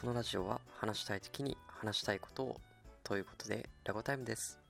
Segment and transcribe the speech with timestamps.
[0.00, 2.60] このラジオは話したい時に話したいことを
[3.02, 4.60] ということでラゴタイムです。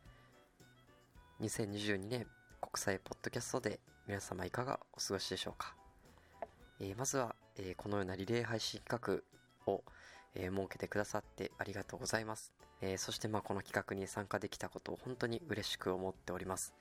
[1.42, 2.26] 2022年
[2.62, 5.74] 国際ポッドキャストで皆様いかがお過ごしでしょうか、
[6.80, 9.22] えー、まずは、えー、このようなリレー配信企
[9.66, 9.82] 画を、
[10.34, 16.72] えー、設けてくださってありがとうございます、えそしてまあこの企画に参加できたことを本当に嬉しく思っております。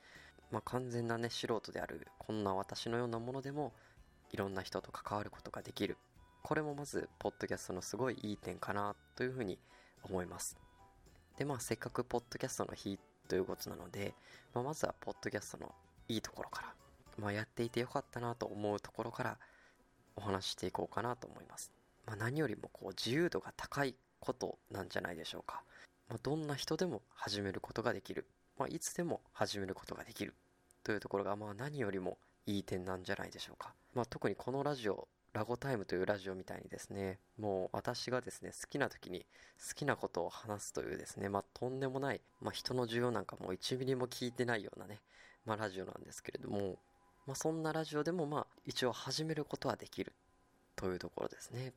[0.52, 3.73] まあ、完全なね素人であるこんな私のようなものでも
[4.31, 5.98] いろんな人と関わることができる。
[6.48, 9.60] これもまず、ポッドキャストのすごいいい点かなというふうに
[10.02, 10.58] 思います。
[11.38, 12.98] で、まあ、せっかくポッドキャストの日
[13.28, 14.14] ということなので、
[14.54, 15.76] まあ、まずはポッドキャストの
[16.08, 16.73] いいところから、
[17.18, 19.38] まあ、やっていてよかったなと思うところから
[20.16, 21.73] お話ししていこうかなと思います。
[22.06, 25.64] まあ、何よりもこう自由度が高いことなんじゃないでしょうか。
[26.08, 28.26] まあ、どんな人でも始めることができる。
[28.58, 30.34] まあ、いつでも始めることができる。
[30.86, 33.73] というところが、まあ何よりもいい点なんじゃないでしょうか。
[33.94, 39.23] まあ特にこのラジオラゴタイムというラジオみたいにですね、もう私がですね、好きな時に
[39.69, 44.99] 好きなことを話すというですね、まあとんでもない、まあ人の需要なんかも1ミリも聞いてないようなね、
[45.45, 46.80] まあラジオなんですけれども、
[47.27, 50.11] まあそんなラジオでもまあ一応始めることはできる
[50.75, 51.71] というところですね。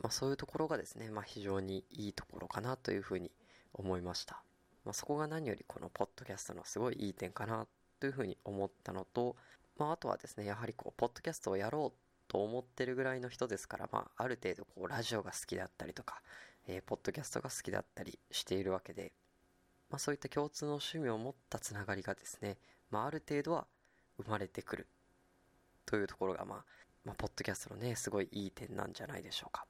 [0.00, 3.30] まあそういうところがですね、まあ非常にいいところかなというふうに
[3.74, 4.42] 思いました。
[4.86, 7.66] まあそこが何よりこのポッドキャストのすごいいい点かな
[8.00, 9.36] というふうに思ったのと、
[9.76, 12.03] まああとはですね、やはりこう、ポッドキャストをやろう
[12.34, 16.20] と思ってるぐらいの人ですから、まあ、ある程度こう、ラジオが好きだったりとか、
[16.66, 19.12] えー、ポッドキャストが好きだったりしているわけで、
[19.88, 22.58] まあ、そういった共通の趣味を持ったつながりがですね、
[22.90, 23.68] まあ、ある程度は
[24.20, 24.88] 生まれてくる
[25.86, 26.64] というところが、まあ、
[27.04, 29.64] まあ、ポッドキャストのね、すごいいい点なんじゃないでしょうか。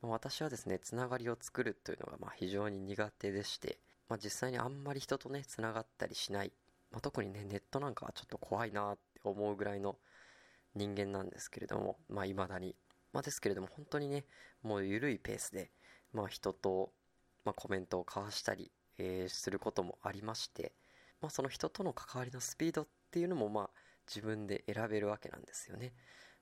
[0.00, 3.78] まあ、私はですね、つながりを作るというのが、まあ、非常に苦手でして、
[4.08, 6.52] まあ、実際にあんまり人とね、つながったりしない。
[6.90, 9.96] まあ、特にね、ネットなんかはちょっと怖いなって思うぐらいの、
[10.74, 12.76] 人間なんですけれども、まあ未だに。
[13.12, 14.24] まあですけれども本当にね、
[14.62, 15.70] もう緩いペースで、
[16.12, 16.92] まあ人と、
[17.44, 20.72] まあコメントを交わしたり、えー、することもありまして、
[21.20, 23.70] まあその人との関わりのスピードっていうのもまあ
[24.06, 25.92] 自分で選べるわけなんですよね。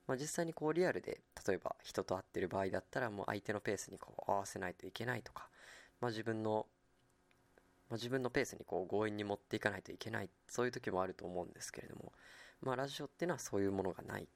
[0.06, 5.48] まあ実際にこうリアルで、例えば人と会ってる場合だったらもう相手のペースにこう合わせないといけないとか、
[6.00, 6.66] まあ自分の
[7.90, 12.12] まあ、自分のペースにこう強引に持っていかないといけない、そういう時もあると思うんですけれども、
[12.62, 14.28] まあ、ラジオっていうのはそういうものがない。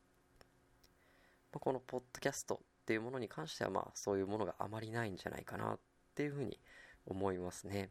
[1.53, 5.79] まあ、このポッドキャストっていうものに関しては、まあ、そういうものがあまりないんじゃないかなっ
[6.15, 6.59] ていうふうに
[7.07, 7.91] 思いますね。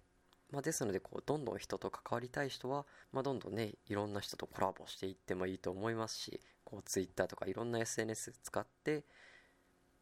[0.52, 9.04] まあ、ですので、こう、どんどん人と関わりたい人は、まあ、どんどんね、いろんな人とコラボしていってもいいと思いますし、こう、ツイッターとかいろんな SNS 使って、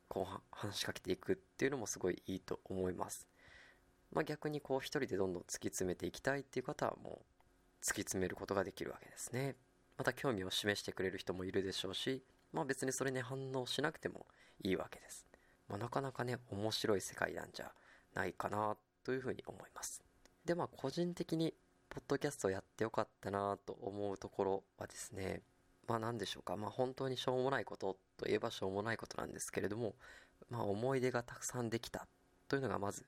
[0.10, 3.28] こう、話しかけていくっていうのもすごいいいと思います。
[4.12, 9.56] まあ、逆にこう一人でどんどん突き詰めていきたいっていう方はもう突き詰めることができるわけですね。
[9.98, 14.26] また興味を示してくれる人もいるでしょうし、まあ別にそれに反応しなくても
[14.64, 15.28] いいわけです。
[15.68, 17.72] まあなかなかね、面白い世界なんじゃ
[18.14, 20.04] ないかなというふうに思います。
[20.46, 21.54] でまあ個人的に
[21.90, 25.42] ポッドキャストをやってよかったなと思うところはですね、
[25.88, 29.96] まあ何でしょうか、まあ本当にしょうもないことといえばしょうもないことなんですけれども、
[30.50, 32.08] まあ思い出がたくさんできた
[32.48, 33.06] というのがまず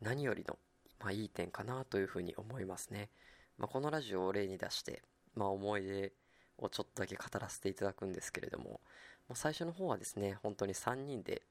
[0.00, 0.58] 何よりの、
[0.98, 3.10] まあ、いい点かなというふうに思いますね。
[3.58, 5.02] まあ、このラジオを例に出して、
[5.34, 6.12] まあ、思い出
[6.60, 8.80] をちょっとだけ語らせていただくんですけれども、
[9.28, 11.42] まあ、最初の方はですね、本当に3人で、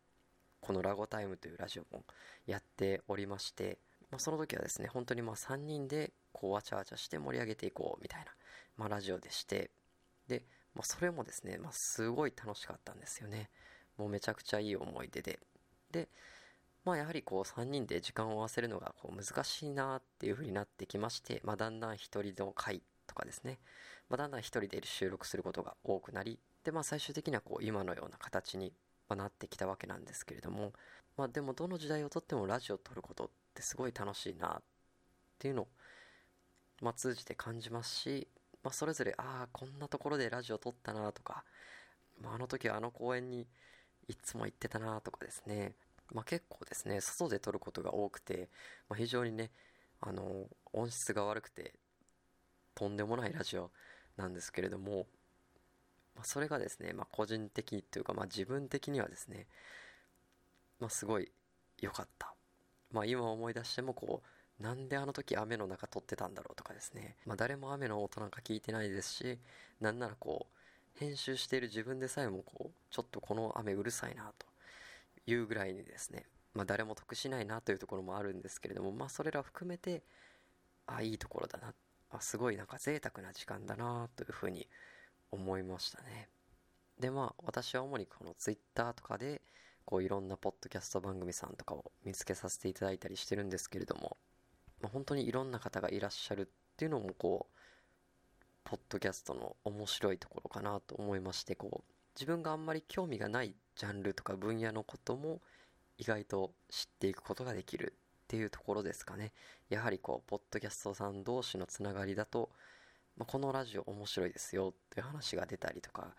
[0.61, 2.03] このラゴタイムというラジオも
[2.45, 3.77] やっておりまして、
[4.11, 8.31] まあ、その時はですね、本当にまあ3人でこうわちゃわちゃして盛り上げていこうみたいな、
[8.77, 9.71] まあ、ラジオでして、
[10.27, 10.43] で、
[10.75, 13.49] まあ、それもですね、まあ、すごい楽しかったんですよね。
[13.97, 15.39] もうめちゃくちゃいい思い出で。
[15.91, 16.07] で、
[16.85, 23.59] まあやはりこう3人で時間を合わせるのがこう難しいなっていう風になってきまして、まあだんだん一人の回とかですね、
[24.09, 28.73] まあだんだん一人で収録することが多くなり、でまあ最終的にはこう今のような形に
[29.09, 30.73] なってきたわけなんですけれども、
[31.17, 34.61] まあでもどの時代をとってもラジオを撮ることってすごい楽しいなっ
[35.39, 35.67] ていうのを、
[36.81, 38.27] まあ通じて感じますし、
[38.63, 41.43] まあそれぞれ、ああ、こんなところでラジオ撮ったなとか、
[42.21, 43.47] まああの時はあの公園に
[44.07, 45.73] いつも行ってたなとかですね、
[46.13, 48.49] まあ、結構ですね、外で撮ることが多くて、
[48.89, 49.51] まあ、非常にね、
[50.01, 51.73] あの、音質が悪くて、
[52.79, 53.71] とんでもないラジオ
[54.15, 55.05] なんですけれども、
[56.15, 59.47] まあ、それがですね、まあ、個人的というか、まあ、自分的にはですね、
[60.79, 61.29] まあ、すごい
[61.81, 62.33] 良かった。
[62.91, 64.23] まあ、今思い出してもこ
[64.59, 67.17] う、なんであの時雨の中撮ってたんだろうとかですね。
[67.25, 69.39] まあ、誰も雨の音なんか聞いてないですし、
[69.81, 74.45] なんならこう、編集している自分でさえもこう、ちょっとこの雨うるさいなと
[75.27, 80.03] いうぐらいにですね、まあ誰も得しないなというところもあるんですけれども、まあそれら含めて、
[80.87, 81.73] あ、いいところだな、
[82.17, 84.67] あ、すごいなんか贅沢な時間だなというふうに
[85.31, 86.29] 思いましたね。
[86.99, 89.41] でまあ私は主にこの Twitter とかで
[89.85, 94.17] こういろんなポッドキャスト番組さんとかを見つけさせていただいたりしてるんですけれども、
[94.81, 96.45] まあ、本当にいろんな方がいらっしゃるっ
[96.77, 97.59] ていうのもこう、
[98.63, 105.41] ポッドキャストの面白いところかなと思いまして、こう、自分があんまり興味がないジャンルとか分野のことも
[105.97, 107.97] 意外と知っていくことができる
[108.29, 109.31] っていうところですかね。
[109.69, 112.51] やはりこう、ポッドキャストさん同士のつながりだと、
[113.17, 116.13] まあ、このラジオ面白いですよっていう話が出たりとか、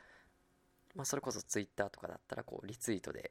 [0.97, 3.31] まあ、それこそツイッターとかだったらこうリツイートで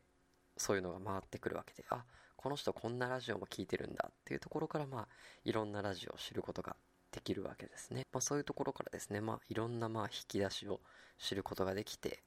[0.56, 2.06] そういうのが回ってくるわけで、あ、
[2.38, 5.08] この人こんなラジオも聞いてるんだっていうところからまあ
[5.44, 6.78] いろんなラジオを知ることが
[7.12, 8.06] できるわけですね。
[8.14, 10.80] まあ、そういうところからですね、まあいろんなまあ引き出しを
[11.18, 12.24] 知ることができて、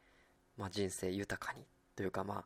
[0.58, 1.64] まあ人生豊かに
[1.96, 2.44] というかまあ、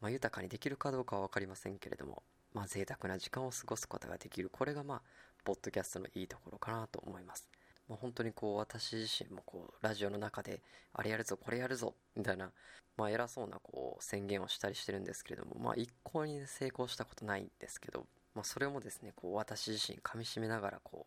[0.00, 2.24] まあ豊かにできるかどうかはわかりませんけれども、
[2.56, 4.48] まあ贅沢な時間を過ごすことができる。
[4.50, 5.02] これがまあ、
[5.44, 7.50] ポッドキャストのいいところかなと思います。
[7.86, 10.62] まあ、本当にこう私自身もこうラジオの中で
[10.94, 12.50] あれやるぞこれやるぞみたいな
[12.96, 21.06] まあ偉そうなこう宣言をしたりしてるんですけれどもまあ一向に成功したことないんですけどまあそれもですねこう私自身噛み締めながらこ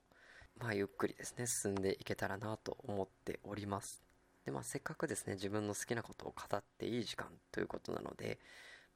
[0.59, 4.01] うまあゆっくりですね進んでいけたらなと思っております
[4.45, 8.39] でまあせっかくですね自分の好きなことを語っていい時間ということなので、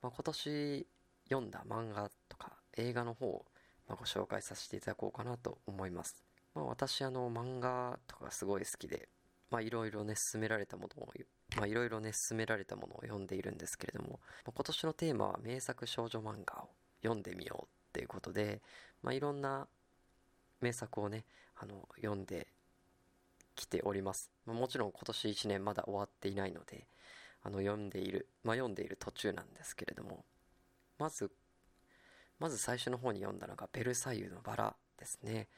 [0.01, 0.87] まあ、今年
[1.33, 3.45] 読んだ漫画とか映画の方を
[3.89, 6.23] ご紹介させていただこうかなと思います
[6.55, 9.09] まあ、私あの漫画とかすごい好きで、
[9.49, 11.09] まあいろいろね、進められたものを、
[11.57, 16.69] まあいろいろね、進められたものを読んでいるんですけれども、まあ、今年のテーマは名作少女漫画を
[17.01, 18.61] 読んでみようっていうことで、
[19.01, 19.67] まあいろんな
[20.61, 21.25] 名作をね、
[21.55, 22.47] あの、読んで
[23.55, 24.29] きております。
[24.45, 26.85] まあ、もちろん今年1年まだ終わっていないので、
[27.41, 30.23] あの、読んでいる、まあ読んでいる途中なんですけれども、
[31.03, 31.29] まず、
[32.39, 35.49] まず最初の方に読んだのがベルサイユのバラですね。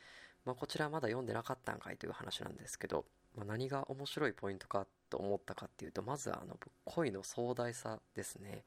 [0.44, 3.06] まあ、こちらまだ読んでなかったんかいという話なんですけど、
[3.36, 8.64] まあ、何が面白いポイントかと思ったかっていうと、まずあの、恋の壮大さですね。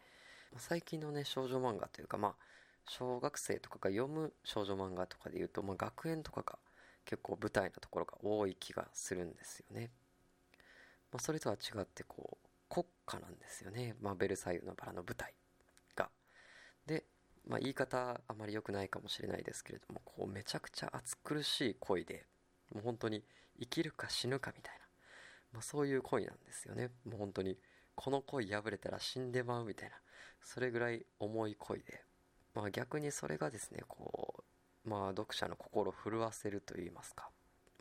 [0.52, 2.34] まあ、最近のね、少女漫画というか、まあ、
[2.86, 6.60] 小学生とかが読む少女漫画とかで言うと、まあ、学園とかが
[7.06, 9.90] 結構舞台なところが多い気がするんですよね。
[11.10, 13.96] まあ、それとは違って、こう、国家なんですよね。
[14.00, 15.34] まあ、ベルサイユのバラの舞台。
[17.48, 22.26] まあ、言い方あまり良くないかもしれないですけれども、こうめちゃくちゃ暑苦しい恋で、
[22.74, 23.24] もう本当に
[23.58, 24.80] 生きるか死ぬかみたいな、
[25.54, 26.90] まあ、そういう恋なんですよね。
[27.06, 27.58] もう本当に、
[27.94, 29.96] この恋破れたら死んでまうみたいな、
[30.42, 32.04] それぐらい重い恋で、
[32.54, 34.44] まあ逆にそれがですね、こ
[34.84, 37.30] う、まあ読者の心を震わせると言いますか、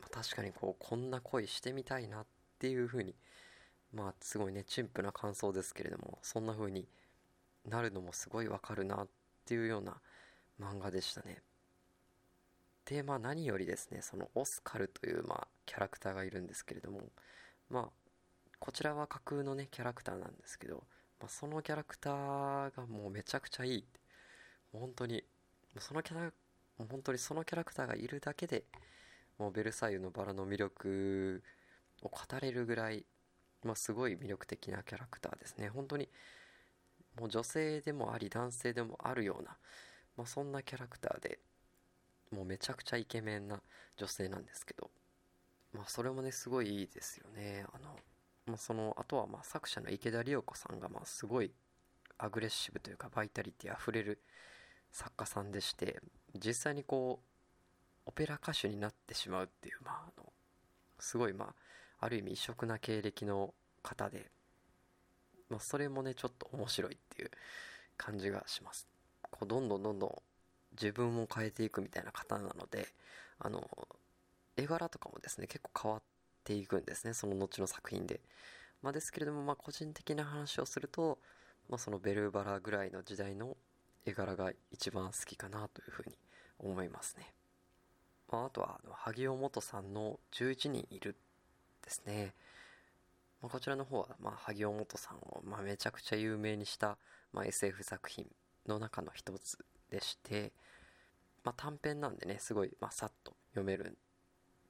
[0.00, 2.26] まあ、確かにこう、こんな恋してみたいなっ
[2.58, 3.14] ていうふうに、
[3.92, 6.88] まあすごいね、陳腐な感想ですけれども、そんな風に
[7.66, 9.08] なるのもすごいわかるなっ
[9.48, 9.96] っていうような
[10.60, 11.38] 漫画でしたね。
[12.84, 17.00] で、まあ何よりですね、そのオスカルという、まあ、キャラクターがいるんですけれども、
[17.70, 17.88] まあ、
[18.58, 20.84] こちらは架空のね、キャラクターなんですけど、
[21.18, 23.84] まあ、そのキャラクターがもうめちゃくちゃいい。
[24.70, 25.24] 本当に、
[25.78, 26.30] そのキャラ、も
[26.80, 28.64] う本当にそのキャラクターがいるだけで、
[29.38, 31.42] もうベルサイユのバラの魅力
[32.02, 33.06] を語れるぐらい、
[33.64, 35.70] まあ、すごい魅力的なキャラクターですね。
[35.70, 36.10] 本当に、
[37.18, 39.56] もう女性でもあり男性でもあるような、
[40.16, 41.38] まあ、そんなキャラクターで
[42.30, 43.60] もうめちゃくちゃイケメンな
[43.96, 44.90] 女性なんですけど、
[45.72, 47.64] まあ、それもねすごいいいですよね。
[47.72, 47.96] あの、
[48.46, 51.50] まあ、そのあとはまあ作者の池田理代子さんがまあすごい
[52.18, 54.20] アグレッシブというかバイタリティあふれる
[54.92, 56.00] 作家さんでして
[56.34, 57.28] 実際にこう
[58.06, 60.32] オペラ歌手になってしまうっていうまああの
[60.98, 61.54] すごいまあ
[62.00, 64.30] ある意味異色な経歴の方で
[65.50, 67.30] まあ、それもね、ちょっと面白いっていう
[67.96, 68.88] 感じがします。
[69.30, 70.14] こう、どんどんどんどん
[70.72, 72.88] 自分を変えていくみたいな方なので、
[73.38, 73.68] あの、
[74.56, 76.02] 絵柄とかもですね、結構変わっ
[76.44, 78.20] ていくんですね、その後の作品で。
[78.82, 81.18] まあ、ですけれども、まあ、個人的な話をすると、
[81.68, 83.56] まあ、そのベルバラぐらいの時代の
[84.04, 86.16] 絵柄が一番好きかなというふうに
[86.58, 87.32] 思いますね。
[88.30, 91.16] まあ、あとは、あの、萩尾元さんの11人いる
[91.82, 92.34] ですね。
[93.42, 96.98] まあ、こちらの方は、まあ、萩尾元さんを、まあ、めちゃくちゃ有名にした、
[97.32, 98.26] まあ、SF 作品
[98.66, 99.58] の中の一つ
[99.90, 100.52] でして、
[101.44, 103.96] まあ、短編なんでね、すごい、まあ、さっと読めるん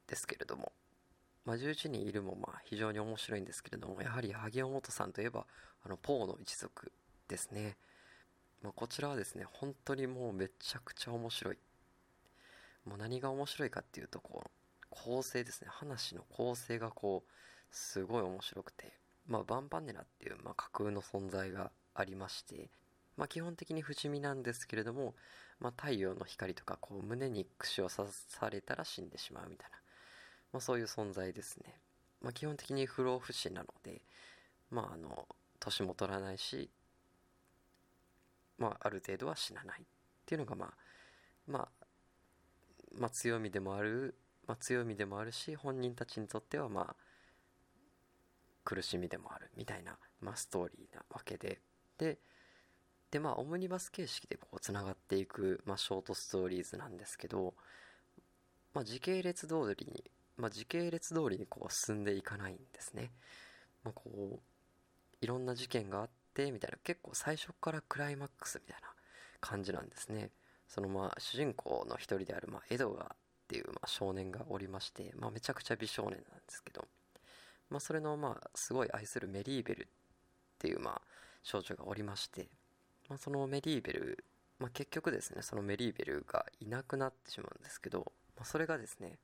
[0.07, 0.73] ですけれども、
[1.45, 5.47] まあ、11人いるも、まあ、非常に面白いんですけれども、やはり萩尾元さんといえば、
[5.83, 6.93] あの、ポーの一族
[7.27, 7.77] ですね。
[8.63, 11.59] まあ、こちらはですね、本当にもうめちゃくちゃ面白い。
[12.85, 14.51] もう何が面白いかっていうと、こう、
[14.91, 15.69] 構成ですね。
[15.71, 17.31] 話の構成がこう、
[17.71, 18.93] すごい面白くて、
[19.27, 22.71] まあ、バンバンネラっていう、まあ、架空の存在がありまして、
[23.17, 25.15] まあ、基本的に不死身なんですけれども、
[25.61, 29.77] まあ、太陽の光とか、こう、胸に串を刺されたら死んでしまうみたいな、
[30.53, 31.81] まあ、そういう存在ですね。
[32.23, 34.03] まあ、基本的に不老不死なので、
[34.71, 35.27] まあ、あの、
[35.61, 36.71] 年も取らないし、
[38.59, 39.85] まあ、ある程度は死なないっ
[40.27, 40.73] ていうのが、まあ、
[41.47, 41.69] まあ、
[42.97, 44.15] まあ、強みでもある、
[44.47, 46.97] まあ、強みでもあるし、本人たちにとっては、まあ、
[48.69, 51.59] 苦しみでもあるみたいな、まあ、ストーリーなわけで、
[51.97, 52.19] で、
[53.11, 57.55] で、まあ、オムニバス形式でこう、つながっていく、まあ、ショートストーリーズなんですけど、
[58.75, 60.05] まあ、時系列通りに、
[60.37, 63.11] まあ、時系列通りにこう、進んでいかないんですね。
[63.85, 64.39] まあ、こう、
[65.23, 68.89] いろんな事件があって、みたいな、結構最初からクライマックスみたいな
[69.41, 70.31] 感じなんですね。
[70.69, 73.17] そのまあ、主人公の一人である、まあ、エドガーっ
[73.49, 76.87] ていう、まあ、少年がおりまして、まあ、めちゃくちゃ美少年なんですけど、
[77.71, 79.87] まあ、それの、まあ、すごい愛するメリーベルっ
[80.59, 81.03] ていう、まあ、
[81.43, 82.49] 少女がおりまして、
[83.09, 84.25] まあ、そのメリーベル、
[84.59, 89.19] まあ、結局ですね、そのメリーベルがいなくなってしまうんですけど、まあ、それがですね、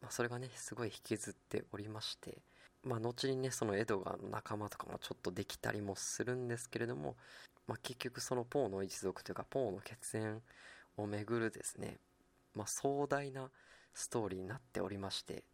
[0.00, 2.38] まあ、それがね、すごい引きずっておりまして、
[2.82, 7.16] まあ、後にね、そのエドガーの仲間とかもちょっとできたりもするんですけれども、
[7.66, 10.42] まあ、結局そのポーの一族というか、ポーの血縁
[10.96, 11.98] をめぐるですね、
[12.54, 13.50] まあ、壮大な
[13.94, 15.44] ストーリーになっておりまして、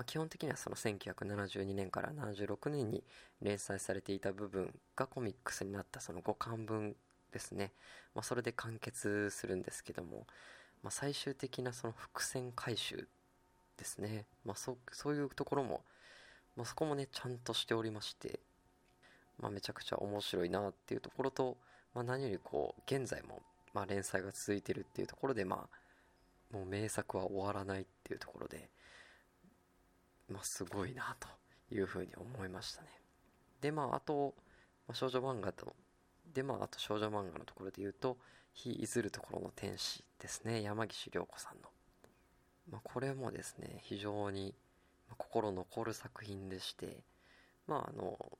[0.00, 3.04] まあ、基本的にはその1972年から76年に
[3.42, 6.96] 連載されていた部分がコミックスになったその5巻分
[7.30, 7.72] ですね、
[8.14, 10.26] まあ、それで完結するんですけども、
[10.82, 13.08] まあ、最終的なその伏線回収
[13.76, 15.82] ですね、まあ、そそういうところも、
[16.56, 18.40] まあ、そこもねちゃんとしておりまして、
[19.38, 21.58] まあ、めちゃくちゃ面白いなっていうところと、
[21.94, 23.42] まあ、何よりこう現在も
[23.74, 28.70] まあ連載が続いてるっていうところでまあもう名作は終わらないっていうところで、
[30.30, 31.28] まあ、すごいなと
[31.74, 32.88] いうふうに思いましたね。
[33.60, 34.34] でまああと、
[34.86, 35.74] まあ、少女漫画と
[36.32, 38.16] でまああと少女漫画のところで言うと
[38.54, 40.62] 「日いずるところの天使」ですね。
[40.62, 41.68] 山岸涼子さんの、
[42.70, 44.54] まあ、これもですね非常に
[45.18, 47.02] 心残る作品でして
[47.66, 48.38] まああの、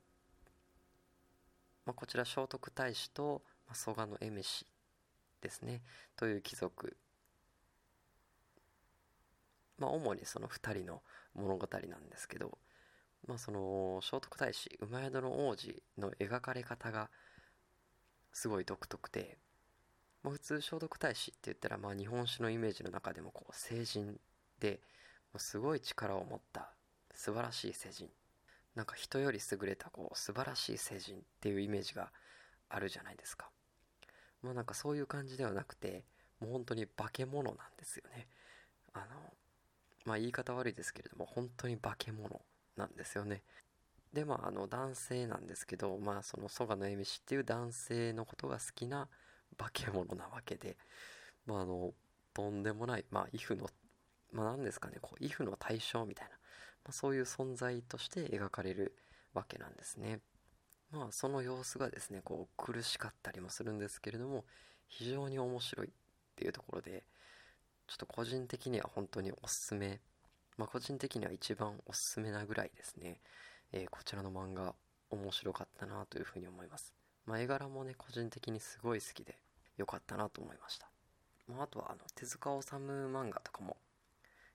[1.85, 4.65] まあ、こちら聖徳太子と、まあ、蘇我の恵美氏
[5.41, 5.81] ですね。
[6.15, 6.95] という貴族
[9.81, 11.01] まあ主にその2人の
[11.33, 12.57] 物語なんですけど
[13.27, 17.09] まあその聖徳太子馬宿の王子の描かれ方が
[18.31, 19.37] すごい独特で、
[20.23, 24.19] まあ、普通聖徳太子って言ったらまあ日本史のイメージの中でもこう聖人
[24.59, 24.79] で
[25.37, 26.69] すごい力を持った
[27.13, 28.07] 素晴らしい聖人。
[28.75, 32.09] なんか人より優れたこう素晴らしい聖人っていうイメージが
[32.69, 33.49] あるじゃないですか。
[34.41, 36.05] まあなんかそういう感じではなくて
[36.39, 38.27] もう本当に化け物なんですよね。
[38.93, 39.05] あの
[40.05, 42.41] まあ言い方悪いですけれども本当に化け物
[42.77, 43.43] なんですよね。
[44.13, 49.07] でまああの男性なんですけどまあその蘇我の恵美氏っていう男性のことが好きな
[49.57, 50.77] 化け物なわけで
[51.45, 51.93] まああの
[52.33, 53.69] とんでもないまあイフの
[54.31, 56.37] まあ何ですかねこうイフの対象みたいな、ま
[56.89, 58.95] あ、そういう存在として描かれる
[59.33, 60.19] わけなんですね。
[60.91, 64.43] まあその様子がですねこう苦しかったりもするんですけれども
[64.87, 65.91] 非常に面白いっ
[66.35, 67.05] ていうところで
[67.91, 69.99] ちょっと個人的には本当におすすめ。
[70.57, 73.19] まあ個人的には一番おすすめなぐらいですね、
[73.73, 74.73] えー、こちらの漫画
[75.09, 76.93] 面白かったなというふうに思います。
[77.25, 79.35] まあ絵柄もね個人的にすごい好きで
[79.75, 80.89] 良かったなと思いました。
[81.49, 83.75] まあ、あとはあの手塚治虫漫画とかも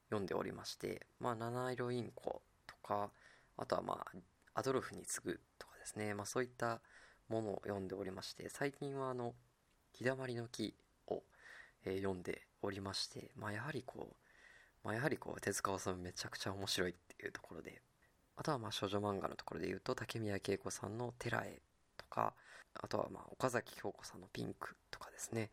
[0.09, 3.11] 読んでおりまして、まあ、七色インコとか
[3.59, 4.19] あとはまあ
[4.55, 6.81] アドルフに次ぐとかですね、まあ、そういった
[7.29, 9.35] ものを読んでおりまして最近はあの
[9.93, 10.75] 「日だまりの木
[11.09, 11.23] を」
[11.85, 14.15] えー、読んでおりまして、まあ、やはりこう、
[14.85, 17.81] まあ、やはりこう手塚治虫めちゃくちゃ面白いっていうところで
[18.37, 21.61] あとはまあ少女漫画のところで言うと竹宮恵子さんの「テラエ」
[21.97, 22.35] とか
[22.75, 25.51] あとはまあ岡崎京子さんの「ピンク」とかですね。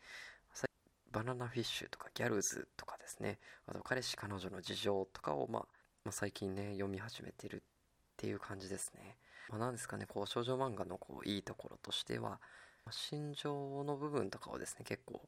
[1.12, 3.38] バナナフィッシュとかギャルズとかですね。
[3.67, 5.67] あと彼氏彼女の事情とかを、まあ、
[6.05, 7.60] まあ最近ね読み始めてるっ
[8.17, 9.17] ていう感じですね。
[9.50, 12.39] まあ、なんですかね、こう、少女漫画のこう、いいところとしては、
[12.89, 15.22] 心情の部分とかをですね、結構、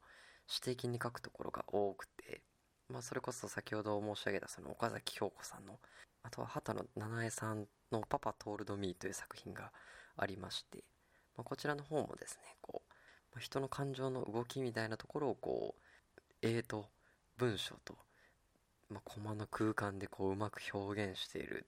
[0.48, 2.42] 詩的に書くところが多くて、
[2.90, 5.80] まあ、それこそ先ほど申し上げたその岡崎京子さんの、
[6.24, 9.72] あとは畑野七恵さんのパパトールドミーという作品が
[10.18, 10.84] ありまして、
[11.36, 12.90] まあ、こちらの方もですね、こう、
[13.34, 16.90] まあ、人の感情の動きみたいなところをこう、絵と
[17.38, 17.98] 文章と、
[18.90, 21.66] まあ、コマの空間でこう、うまく表現している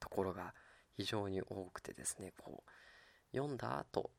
[0.00, 0.54] ところが、
[0.96, 4.10] 非常に多くてですねこう読んだ後、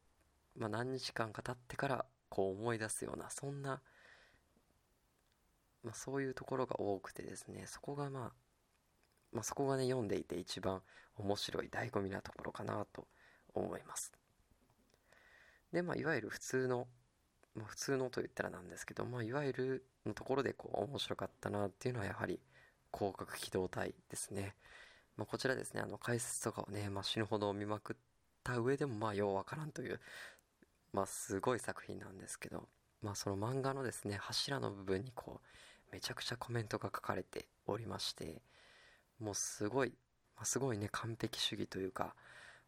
[0.57, 3.81] まあ、何日間か経ってからこう思い出すようなそんな、
[5.83, 8.31] まあ、そういうところが多くてですねそこがまあ、
[9.31, 10.81] まあ、そこがね読んでいて一番
[11.17, 13.07] 面白い醍醐味なところかなと
[13.53, 14.11] 思います
[15.71, 16.87] でまあいわゆる普通の
[17.55, 22.39] まあ、普通のと言ったらなんですけど、まあ、いわゆるのところでこう面白かったなっていうのはやはり
[22.93, 24.55] 広角機動隊ですね。
[25.17, 27.95] まあ、こちらですね、あの解説とかをね、まあ、死ぬほど見まくっ
[28.43, 29.99] た上でも、まあ、ようわからんという、
[30.95, 32.69] まあすごい作品なんですけど、
[33.01, 38.41] まあその漫画のですね、柱の部分にこう、めちゃくちゃコメントが書かれておりまして、
[39.19, 39.89] もうすごい、
[40.37, 42.15] まあ、すごいね、完璧主義というか、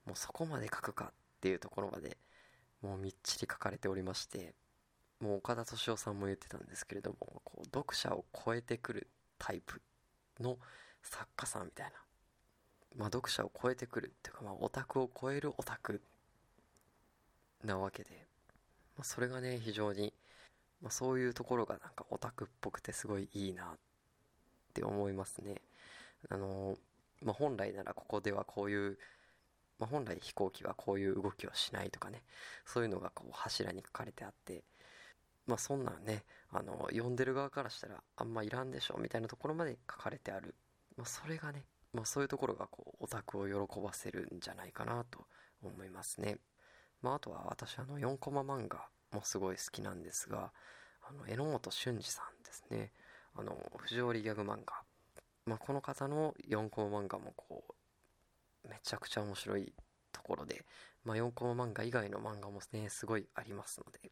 [0.05, 2.17] もうそこまで書くかっていうところまで、
[2.81, 4.53] もうみっちり書かれておりまして、
[5.21, 9.07] もう岡田敏夫さんも言ってたんですけれども、こう読者を超えてくる
[9.39, 9.81] タイプ
[10.41, 10.57] の
[11.01, 11.93] 作家さんみたいな。
[12.97, 16.01] まあ読者を超えてくるっていうか、まあオタクを超えるオタク
[17.63, 18.09] なわけで、
[18.97, 20.13] まあ、それがね、非常に、
[20.81, 23.77] まあ、そういうところがなんかオタクっぽくてすごいいいなっ
[24.73, 25.55] て思いますね。
[26.29, 26.77] あの
[27.23, 28.97] まあ、本来ならここではこういう、
[29.79, 32.23] まあ、本来飛行機はこういう動きをしないとかね、
[32.65, 34.63] そういうのがこう柱に書かれてあって、
[35.47, 40.55] まあそんなんね、あの、読んでる側からしたらあんまいらんでしょうみたいなところまで書かれてある。
[40.97, 45.25] まあそれがね、まあそういうところがこうオタクを喜ばせるんじゃないかなと
[45.63, 46.37] 思いますね。
[47.01, 50.51] まああとは私あの4コマ漫画もすごい好きなんですが、
[51.09, 52.91] あの、榎本俊二さんですね。
[53.35, 54.81] あの、藤織ギャグ漫画。
[55.45, 57.63] まあこの方の4コマ漫画もこ
[58.65, 59.73] う、めちゃくちゃ面白い
[60.11, 60.63] ところで、
[61.05, 64.11] まあ4コマ漫画以外の漫画もね、すごいありますので、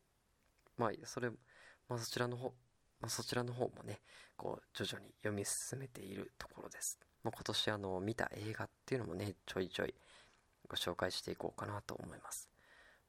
[0.78, 2.54] まあ、それ、まあ、そちらの方、
[3.02, 4.02] まあ、そちらの方もね、
[4.36, 7.00] こう、徐々に読み進めているところです。
[7.24, 9.94] まあ、今年あの、見た映画っていうのもね、ちょいちょい
[10.68, 12.55] ご紹介していこうかなと思います。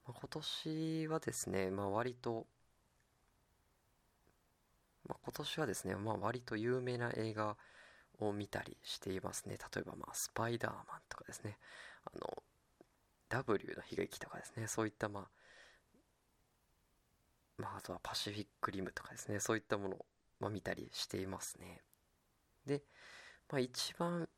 [0.06, 2.46] まあ、今年はですね、まあ、割と、
[5.08, 7.56] まあ、今年はですね、まあ、割と有名な映画
[8.18, 9.56] を見たりしていますね。
[9.74, 11.58] 例えば、まあ、スパイダーマンとかですね、
[12.04, 12.42] あの、
[13.30, 15.28] W の悲劇とかですね、そういった、まあ、
[17.58, 20.06] まあ、あとはパシフィックリムとかですね、そういったものを、
[20.40, 21.82] まあ、見たりしていますね。
[22.66, 22.82] で、
[23.50, 24.28] まあ、一番、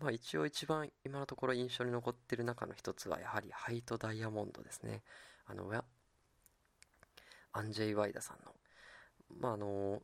[0.00, 5.02] まあ、一応一番今のところ印象に残ってる中の一つは、やはりハイトダイヤモンドですね。
[5.46, 5.72] あの、
[7.52, 8.54] アンジェイ・ワイダさんの、
[9.40, 10.02] まあ、あの、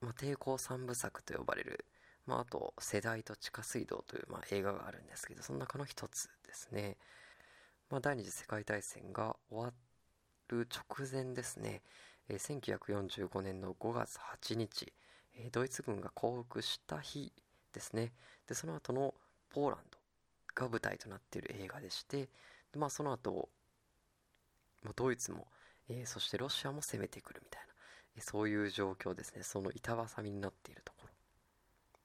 [0.00, 1.84] まあ、抵抗三部作と呼ばれる、
[2.26, 6.96] まあ、あと、世代と地下水道という、まあ、映画があるんですけど、その中の一つですね。
[7.90, 9.72] まあ、第二次世界大戦が終わ
[10.48, 11.82] る直前ですね、
[12.28, 14.92] えー、1945年の5月8日、
[15.36, 17.32] え、ドイツ軍が降伏した日
[17.74, 18.12] ですね。
[18.48, 19.14] で、その後の
[19.50, 19.98] ポーランド
[20.54, 22.28] が舞台となっている映画でして、
[22.72, 23.48] でまあ、その後、
[24.82, 25.46] ま、ドイツも、
[25.88, 27.74] えー、そしてロシアも攻めてくるみたいな、
[28.18, 29.42] えそういう状況ですね。
[29.42, 31.10] その板挟みになっているところ。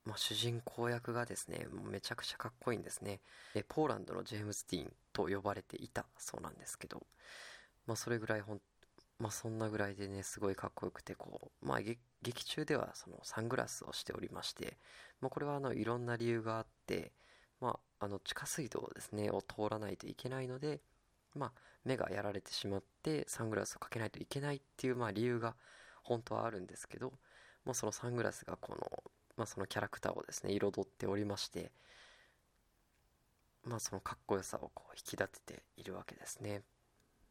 [0.06, 3.20] まあ、主人公役がですね、もうめちゃくちゃかっこいいんですね。
[3.54, 7.06] えポーランドのジェームズ・ディーンと呼ばれていたそうなんですけど、
[7.86, 8.62] まあ、それぐらいほん、
[9.20, 11.80] まあ、そんなぐらいでね、すごいかっこよくて、こう、まあ、
[12.22, 14.78] 劇中ではそのサングラスをしておりまして、
[15.20, 17.12] まあ、これはあの、いろんな理由があって、
[17.60, 20.82] まあ、あの、地下水道ですね、を通らないといけないので、
[21.36, 21.52] まあ、
[21.84, 25.56] 目がやられてしまって、サングラスをかけないといけないっていう、まあ、理由が
[26.04, 27.12] 本当はあるんですけど、
[27.66, 29.04] もうそのサングラスがこの、
[29.36, 31.72] まあ、そのキャラクターをですね、彩っておりまして、
[33.66, 36.64] まあ、そのかっこよさをこう引き立てているわけですね。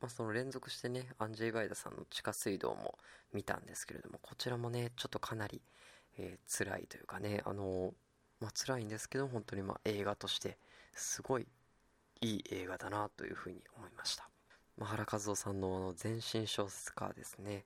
[0.01, 2.99] まあ、その連続してね、アンジェイ・ガイダさんの地下水道も
[3.33, 5.61] 見たんですけれども、こちらもね、ちょっとかなり、
[6.19, 7.93] えー、辛いというかね、あのー、
[8.41, 10.57] まあ、辛いんですけど、本当にまあ映画として
[10.95, 11.47] すごい
[12.21, 14.29] いい映画だなというふうに思いました。
[14.77, 17.65] まあ、原和夫さんのあの全身小説家ですね。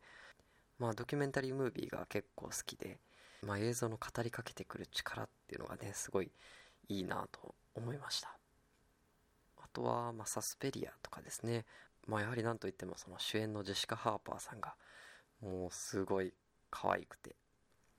[0.79, 2.99] まあ、ドキュメンタリームービーが結構好きで、
[3.43, 6.31] まあ、映像の語りかけてくる力っていうのがね、すごい
[6.89, 8.37] いいなと思いました。
[9.59, 11.65] あとは、まあ、サスペリアとかですね。
[12.07, 14.75] まあ、やはりなんといってもその主演のジェシカ・ハーパーさんが、
[15.41, 16.33] もうすごい
[16.71, 17.37] 可愛くて。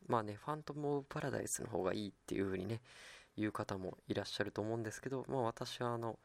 [0.07, 2.81] まあね、ファントム・オブ・パラダイスの方がいいっていう風にね、
[3.37, 6.19] 言う方もいらっしゃると思うんですけど、まあ私はあの、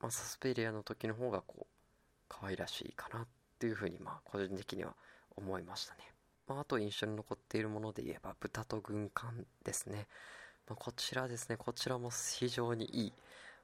[0.00, 1.66] まあ、サスペリアの時の方がこう、
[2.28, 3.26] 可愛らしいかなっ
[3.58, 4.94] ていう風にまあ個人的には
[5.36, 6.00] 思いましたね。
[6.48, 10.08] まあ、あと印象に残っているもので言えば、豚と軍艦ですね。
[10.68, 13.12] まあ、こちらですね、こちらも非常にいい、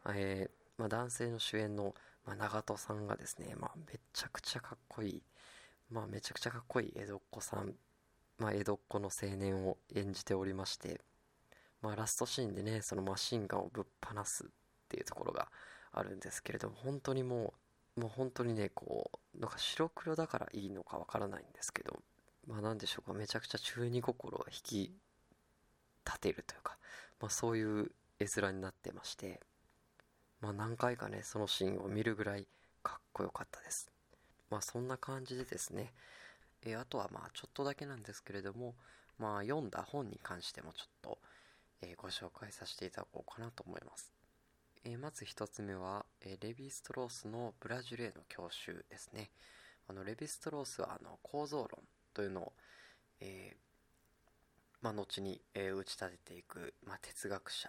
[0.08, 1.94] えー、まあ、男性の主演の、
[2.26, 5.22] まあ、長門さんがですね、まあ、めちゃくちゃかっこいい、
[5.90, 7.74] まあ、めちゃくちゃかっこいい江戸っ子さん、
[8.38, 11.00] まあ、江戸っ子の青年を演じておりまして、
[11.80, 14.46] まあ、ラストシーンでね、そのマシンガンをぶっ放すっ
[14.88, 15.48] ていうところが
[15.92, 17.54] あるんですけれども、本当にも
[17.96, 22.00] う、もう本当にね、こう、なんか白黒だからいいのかわからないんですけど、
[22.46, 24.92] まあ何でしょうか、めちゃくちゃ中二心を引き
[26.04, 26.76] 立てるというか、
[27.20, 29.40] まあそういう絵面になってまして、
[30.46, 32.46] まあ何回かね、そのシーンを見るぐらい
[32.84, 33.90] かっこよかったです。
[34.48, 35.92] まあそんな感じでですね、
[36.64, 38.76] え、あとはまあちょっとだけなんですけれども、
[39.18, 41.18] まあ読んだ本に関してもちょっと、
[41.82, 44.12] えー、ご紹介させていただこうかなと思います。
[44.84, 49.30] えー、まず1つ目は、えー、レヴィ・ストロースのブラジルへの教習ですね。
[49.88, 51.82] あのレヴィ・ストロースはあの構造論
[52.14, 52.52] というのを、
[53.18, 53.56] えー
[54.80, 57.68] まあ、後に、えー、打ち立てていく、まあ、哲学者、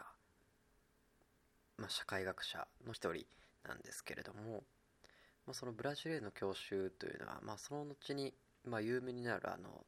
[1.77, 3.25] まあ、社会学者の一人
[3.67, 4.63] なんですけれども、
[5.45, 8.33] まあ、そのブラジルへの教習というのは、まあ、その後に、
[8.65, 9.85] まあ、有名になるあの、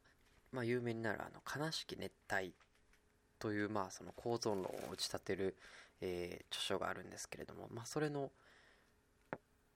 [0.52, 2.54] まあ、有名になるあの悲しき熱帯
[3.38, 5.56] という、まあ、その構造論を打ち立てる、
[6.00, 8.30] えー、著書があるんですけれども、まあ、それの、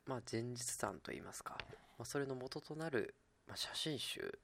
[0.06, 1.56] まあ、前日談といいますか、
[1.98, 3.14] まあ、それの元となる、
[3.46, 4.38] まあ、写真集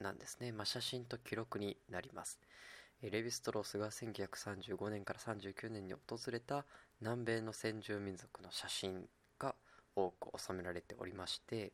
[0.00, 2.38] なんですね、まあ、写真と記録になります。
[3.02, 6.64] レヴィストロースが1935年から39年に訪れた
[7.00, 9.08] 南米の先住民族の写真
[9.38, 9.54] が
[9.94, 11.72] 多く収められておりまして、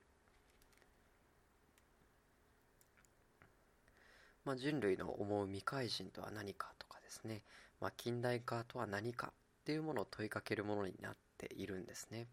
[4.44, 7.42] まあ、人類の思う未開人とは何かとかですね、
[7.80, 9.30] まあ、近代化とは何かっ
[9.64, 12.26] ていうものを問いかけるものになっているんですね。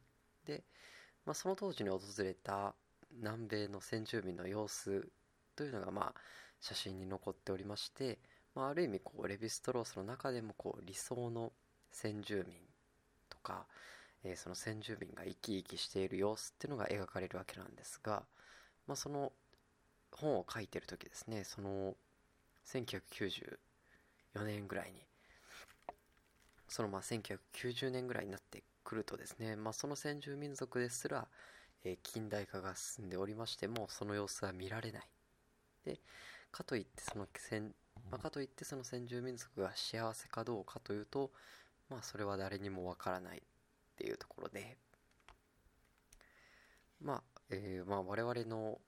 [0.45, 0.63] で、
[1.25, 2.75] まあ、その当時に訪れた
[3.17, 5.07] 南米の先住民の様子
[5.55, 6.13] というのがまあ
[6.59, 8.19] 写真に残っておりまして、
[8.55, 11.51] まあ、ある意味こうレヴィストロースの中でもこう理想の
[11.91, 12.57] 先住民
[13.29, 13.65] とか、
[14.23, 18.23] えー、その先住民が生き生きしている様子っていうのが描かれるわけなんですが、
[18.87, 19.31] まあ、その
[20.11, 21.95] 本を書いてる時ですねその
[22.67, 23.57] 1994
[24.45, 25.01] 年ぐらいに
[26.67, 31.27] そのまあ1990年ぐらいになってくるとですね、まあ、その先住民族ですら、
[31.83, 35.01] えー、近代化が進んでおりましてもその様子は見られない。
[35.85, 35.99] で
[36.51, 37.73] かといってその先、
[38.11, 41.31] まあ、かといってその先住民族が幸せかどうかというと
[41.89, 43.41] まあそれは誰にもわからないっ
[43.95, 44.77] ていうところで。
[47.03, 48.79] まあ、えー、まあ我々の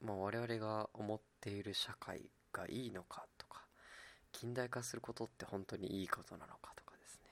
[0.00, 3.64] まあ我々が思っている社会がいいのかとか
[4.30, 7.30] 近代化することって本当にいいことなのかとかですね。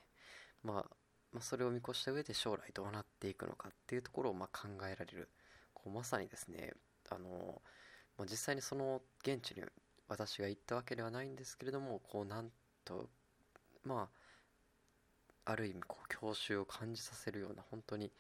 [0.65, 0.97] まあ
[1.33, 5.29] まあ、それを見越した上で将来どうなっていくのかっていうところをま考えられる
[5.73, 6.73] こうまさにですね
[7.11, 7.63] あの
[8.19, 9.63] まあ、実際にその現地に
[10.09, 12.51] 私が行ったわけではないんですけれどもこうなん
[12.85, 13.09] と
[13.85, 14.09] ま
[15.45, 18.13] あある意味こう郷愁を感じさせるような本当に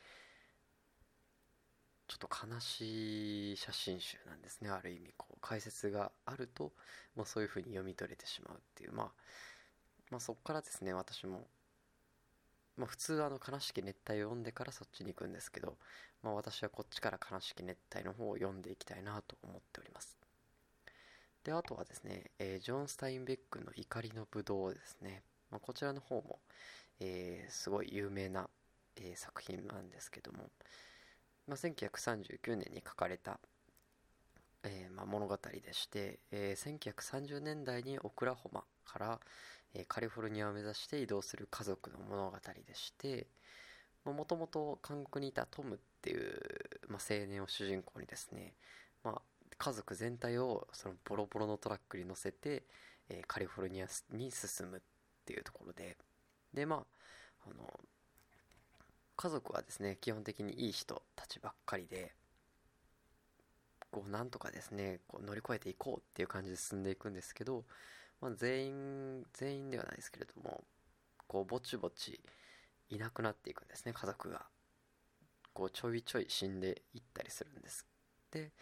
[2.08, 6.72] ちょっと悲しい写真集なんですねある意味こう解説があると、
[7.16, 9.06] まあ、そういうふうに読み取れてしまうっていう、まあ、
[10.10, 11.46] まあそこからですね私も
[12.76, 15.76] まあ、普通あの悲しき熱帯を読んでからそっちに行くんですけど、
[16.22, 20.21] まあ、私はこっちから悲しき熱帯の方を読んでいきたいなと思っております。
[21.44, 25.22] で、あとはですね、えー、ジョン・スタインベックの怒りのぶどうですね。
[25.50, 26.38] まあ、こちらの方も、
[27.00, 28.48] えー、すごい有名な、
[28.96, 30.50] えー、作品なんですけども、
[31.46, 33.40] まあ、1939年に書かれた、
[34.64, 39.20] えまあ、物語でして、えー、1930年代にオクラホマから、
[39.74, 43.26] えカリフォルニアを目指して移動する家族の物語でして
[44.04, 46.40] もともと韓国にいたトムっていう、
[46.88, 48.54] まあ、青年を主人公にですね、
[49.04, 49.22] まあ、
[49.58, 52.64] 家族全体をそのボロボロのトラックに乗せて、
[53.08, 54.80] えカリフォルニアに進むっ
[55.24, 55.96] ていうところで
[56.54, 56.84] でま
[57.44, 57.80] ああの
[59.16, 62.12] 家族はですね基本的にいい人たちばっかりで
[63.90, 67.64] こうなんとかですねこう乗り越えていこうっていう感じで進んでいくんですけど
[68.22, 70.62] まあ、全員、全員ではないですけれども、
[71.26, 72.20] こう、ぼちぼち
[72.88, 74.46] いなくなっていくんですね、家族が。
[75.52, 77.84] こう、ちょいちょい死んでいったりするんです。
[78.30, 78.52] で、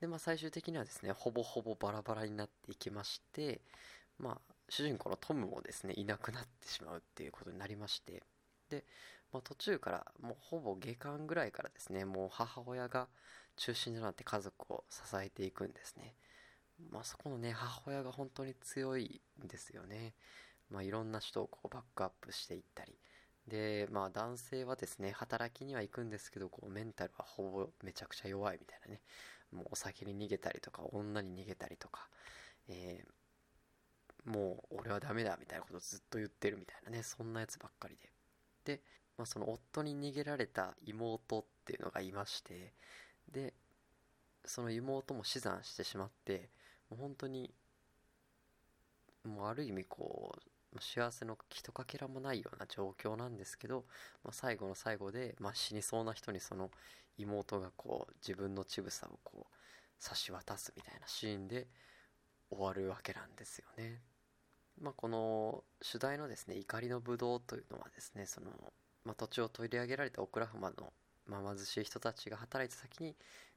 [0.00, 3.60] でまあ、最終的にはですね、ほぼほぼバラバラになっていきまして、
[4.18, 8.22] まあ、主人公のトムもですね、いなくなってしまうっていうことになりまして、
[8.70, 8.84] で、
[9.32, 13.08] まあ、途中から、もうほぼ下巻ぐらいからですね、もう母親が
[13.56, 16.14] 中心となって家族を支えていくんですね。
[16.90, 20.14] まあ、そこのね、母親が本当に強いんですよね。
[20.70, 22.98] まあ、いろんな人をこうバックアップしていったり。
[23.46, 29.02] で、まあ、男性はですね、働きには行くんですけど、こう、メンタルはほぼめちゃくちゃ弱いみたいなね。
[29.54, 32.08] もうお酒に逃げたりとか、女に逃げたりとか、
[32.68, 38.10] えー、もう俺はダメだみたいなことをずっと言ってるみたいなね、そんなやつばっかりで。
[38.64, 38.82] で、
[39.16, 42.72] まあ、その夫に逃げられた妹っていうのがいまして、
[43.30, 43.54] で、
[44.44, 46.50] その妹も死産してしまって、
[46.90, 47.54] もう本当に
[49.24, 50.40] もうある意味こう
[50.80, 53.84] 幸せのひとかけらもないような状況なんですけど、
[54.24, 56.70] まあ、最後の最後で、まあ、死にそうな人にその
[57.18, 59.54] 妹がこう自分の乳房をこう
[59.98, 61.66] 差し渡すみたいなシーンで
[62.50, 64.00] 終わるわけなんですよね。
[64.80, 68.50] まあ、この主題のですね怒りのぶどうというのはですねその、
[69.04, 70.92] まあ、土地を取り上げられたオクラホマの、
[71.26, 73.14] まあ、貧しい人たちが働いた先に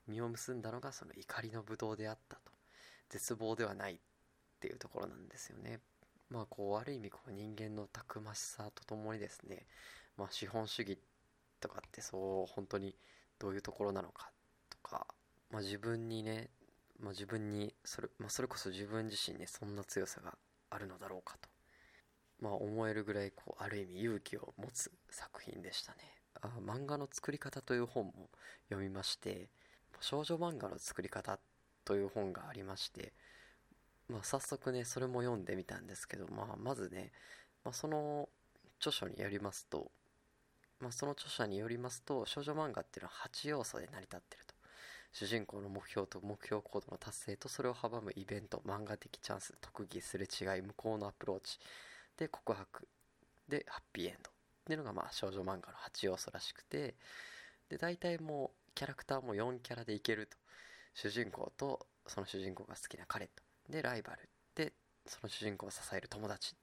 [0.07, 2.51] 実を結んだのがその怒りのぶどうであったと
[3.09, 3.97] 絶望ではないっ
[4.59, 5.79] ていうところなんですよね。
[6.29, 9.65] まあこうある意味こう人間のたくましさとともにですね、
[10.17, 10.99] まあ、資本主義
[11.59, 12.95] とかってそう本当に
[13.39, 14.29] どういうところなのか
[14.69, 15.07] とか、
[15.51, 16.49] まあ、自分にね、
[16.99, 20.37] まあ、自分にそれ,、まあ、それこそ自分自身にそんな強さが
[20.69, 21.49] あるのだろうかと、
[22.41, 25.99] まあ、思えるぐらいこうある意味勇気を持つ作品でしたね。
[26.41, 28.29] あ漫画の作り方という本も
[28.69, 29.49] 読みまして
[29.99, 31.39] 少女漫画の作り方
[31.83, 33.13] という本がありまして、
[34.09, 37.11] まあ、早速ねそれも読んでみたんですけど、まあ、まずね、
[37.63, 38.29] まあ、その
[38.79, 39.91] 著書によりますと、
[40.79, 44.55] まあ、その著者によりますと少女漫画っていうのは8要素で成り立ってると。
[45.13, 51.57] 主人公の目標と目標行動の達成とそれを阻むイベント漫画的チャンス特技すれ違い向こうのアプローチ
[52.17, 52.87] で告白
[53.47, 54.29] でハッピーエンド。
[54.29, 54.33] っ
[54.65, 56.95] ていうのがまあ少女漫画の8要素らしくて
[57.69, 60.37] で大体もうキャラクターも4キャラでいけると。
[60.93, 63.46] 主人公とその主人公が好きな彼と。
[63.69, 64.73] でライバルで
[65.05, 66.55] その主人公を支える友達。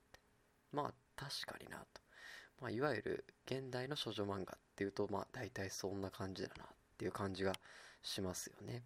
[0.72, 2.00] まあ確かになと、
[2.60, 6.66] まあ、いわゆる現代の少女漫画っていうとまあ大体そんな感じだなっ
[6.98, 7.52] ていう感じが
[8.02, 8.82] しますよね。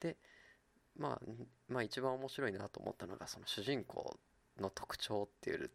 [0.00, 0.16] で
[0.96, 1.20] まあ、
[1.68, 4.16] まあ一番面白いなと思ったのがその主人公
[4.58, 5.70] の特徴っていう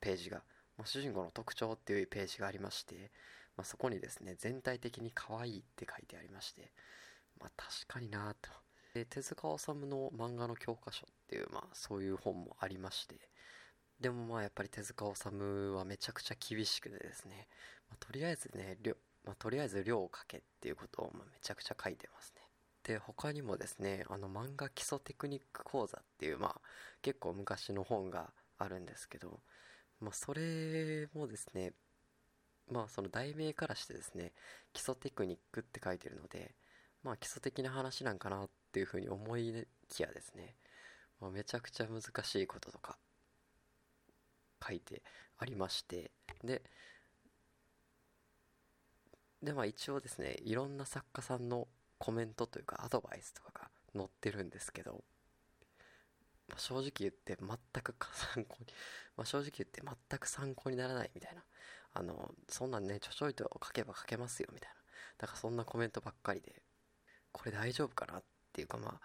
[0.00, 0.42] ページが、
[0.76, 3.10] まあ、主人公の特徴っていうページがありまして
[3.58, 6.70] まあ、そこにですね、全体的に可愛いって書いてありまして、
[7.40, 8.50] まあ、確かになと。
[8.98, 13.16] で、手塚治虫の漫画の教科書っていう、まあ、そういう本もありまして、
[14.00, 17.46] でもまあ、やっぱり手塚治虫はめちゃくちゃ厳しくてですね、
[17.88, 18.76] まあ、とりあえずね、
[19.24, 22.42] まあ、とりあえず量をかけっていうことを、ま、めちゃくちゃ書いてますね。
[22.82, 26.60] で、他にもですね、あの漫画基礎テクニック講座っていう、まあ、
[27.02, 29.40] 結構昔の本があるんですけど、
[30.00, 31.72] まあ、それもですね、
[32.70, 34.32] まあその題名からしてですね、
[34.72, 36.54] 基礎テクニックって書いてるので、
[37.02, 40.54] まあ基礎的な話なんかなっていうふうに思いきやですね、
[41.20, 42.96] まあ、めちゃくちゃ難しいこととか
[44.66, 45.02] 書いて
[45.38, 46.10] ありまして、
[46.44, 46.62] で、
[49.42, 55.02] でまあ一応ですね、いろんな作家さんのコメントというかアドバイスとかが載ってるんですけど、
[56.48, 57.94] まあ、正直言って全く
[58.34, 58.66] 参考に、
[59.16, 61.42] まあ、正直言って全く参考にならないみたいな。
[61.94, 64.74] あの、そんなんね、ちょちょいと書けば書けますよ、みたいな。
[65.18, 66.62] だからそんなコメントばっかりで、
[67.32, 69.00] これ大丈夫かなっていうか、まあ、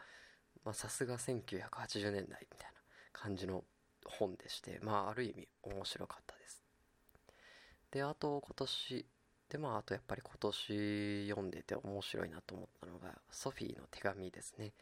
[0.65, 2.79] ま、さすが1980年代みたいな
[3.11, 3.63] 感じの
[4.05, 6.63] 本でして、まあ、ある意味面白かったです。
[7.91, 9.05] で、あと今年、
[9.49, 14.73] で、まあ、あとやっぱり今年読んでて面白いなと思ったのが、ソフィーの手紙ですね。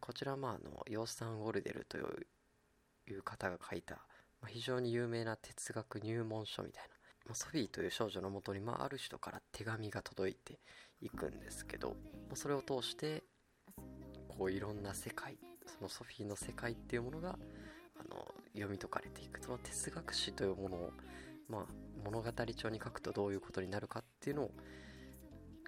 [0.00, 3.98] こちら、まあ、あの、ヨースタン・ウォルデルという方が書いた、
[4.40, 6.84] ま、非常に有名な哲学入門書みたい
[7.28, 10.58] なソフィーという少女のもとに、まあ、ある人から手紙が届いて
[11.00, 11.90] いくんですけど、
[12.28, 13.22] まあ、それを通して
[14.28, 20.92] こういろんな世界そのソフィーの世界っていうものがあの読み解かれていくその哲学史というものを、
[21.48, 21.64] まあ、
[22.04, 24.50] 物語帳に書くとどういうことになるかっていうのを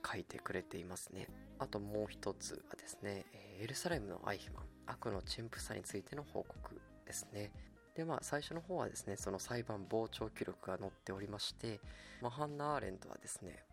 [0.04, 1.28] 書いてくれていますね。
[1.58, 3.24] あともう一つはですね
[3.60, 7.52] エルサレムのアイヒマン悪の陳腐さについての報告ですね。
[7.94, 11.80] で、まあ、最初の方はですね、その裁判傍聴記録が載っておりまして、
[12.20, 13.64] ま、ハンナ・アーレントはですね、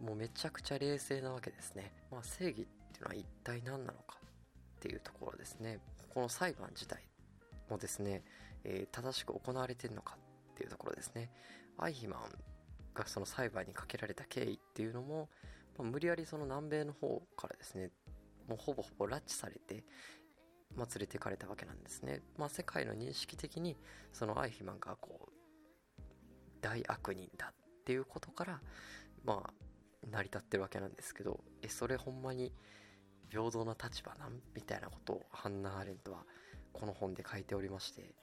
[0.00, 1.92] もうめちゃくちゃ冷静なわけですね。
[2.10, 4.18] まあ、正義っていうのは一体何なのか
[4.76, 5.78] っていうところですね。
[6.12, 7.02] この裁判自体
[7.70, 8.22] もですね、
[8.64, 10.16] えー、正しく行われてるのか
[10.52, 11.30] っていうところですね。
[11.78, 12.20] アイヒマン
[12.94, 15.28] がその裁判にかけられた経緯っていうのも、
[15.78, 17.90] まあ、無理やりその南米の方からですね、
[18.48, 19.84] もうほぼほぼ拉致されて、
[20.74, 22.22] まあ、連れて行かれたわけなんですね。
[22.36, 23.76] まあ、世界の認識的に
[24.12, 25.32] そのアイヒマンがこう
[26.60, 27.54] 大悪人だっ
[27.84, 28.60] ていうことから
[29.24, 29.65] まあ
[30.10, 32.52] 成り立ってるわけなんですけどえそれほんまに
[33.28, 34.40] 平等な立場なん？
[34.54, 36.24] みたいなことをハンナ・アーレントは
[36.72, 38.14] この本で書いておりまして、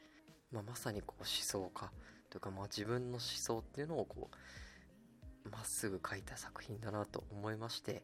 [0.52, 1.92] まあ、まさにこう思想家
[2.30, 4.30] というかまあ自分の思想っていうのをこ
[5.46, 8.04] うまっすぐ書いた作品だなと思いまして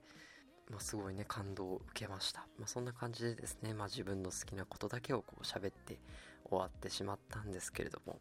[0.69, 2.41] まあ、すごいね、感動を受けました。
[2.59, 5.99] まあ、そんな感じでですね、まあ、自分の好きなことだけをこう喋って
[6.47, 8.19] 終わってしまったんですけれども、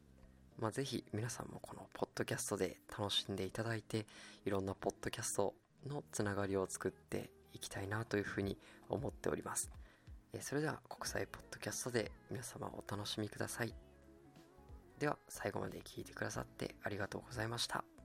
[0.59, 4.07] まあ、ぜひ皆さんもこのポッドキャストで楽しんでいただいて、
[4.45, 5.55] いろんなポッドキャスト
[5.87, 8.57] のつながりを作っていきたいなというふうに
[8.89, 9.71] 思っております。
[10.33, 13.75] えそれでは国際ポッドキャストで皆様お楽しみください。
[14.99, 17.98] では最後まで聞いてくださってありがとうございました。